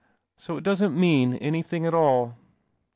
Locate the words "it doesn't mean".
0.57-1.35